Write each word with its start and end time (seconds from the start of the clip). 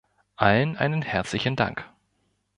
Allen 0.35 0.77
einen 0.77 1.03
herzlichen 1.03 1.55
Dank! 1.55 1.85